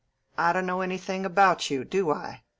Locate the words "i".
0.35-0.51, 2.09-2.41